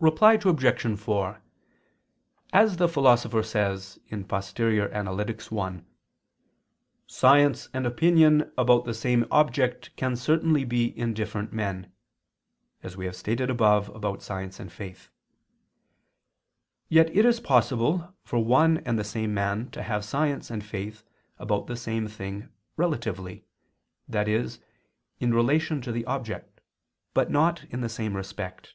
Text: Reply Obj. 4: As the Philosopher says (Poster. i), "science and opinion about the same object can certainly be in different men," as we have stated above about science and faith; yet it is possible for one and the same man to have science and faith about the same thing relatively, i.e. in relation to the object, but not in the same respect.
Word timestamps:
Reply 0.00 0.32
Obj. 0.44 0.98
4: 0.98 1.40
As 2.52 2.78
the 2.78 2.88
Philosopher 2.88 3.44
says 3.44 4.00
(Poster. 4.26 4.90
i), 4.92 5.80
"science 7.06 7.68
and 7.72 7.86
opinion 7.86 8.52
about 8.58 8.84
the 8.84 8.92
same 8.92 9.24
object 9.30 9.94
can 9.94 10.16
certainly 10.16 10.64
be 10.64 10.86
in 10.86 11.14
different 11.14 11.52
men," 11.52 11.92
as 12.82 12.96
we 12.96 13.04
have 13.04 13.14
stated 13.14 13.50
above 13.50 13.88
about 13.90 14.20
science 14.20 14.58
and 14.58 14.72
faith; 14.72 15.10
yet 16.88 17.08
it 17.16 17.24
is 17.24 17.38
possible 17.38 18.12
for 18.24 18.40
one 18.42 18.78
and 18.78 18.98
the 18.98 19.04
same 19.04 19.32
man 19.32 19.70
to 19.70 19.84
have 19.84 20.04
science 20.04 20.50
and 20.50 20.64
faith 20.64 21.04
about 21.38 21.68
the 21.68 21.76
same 21.76 22.08
thing 22.08 22.48
relatively, 22.76 23.44
i.e. 24.12 24.48
in 25.20 25.32
relation 25.32 25.80
to 25.80 25.92
the 25.92 26.04
object, 26.06 26.60
but 27.14 27.30
not 27.30 27.62
in 27.70 27.80
the 27.80 27.88
same 27.88 28.16
respect. 28.16 28.74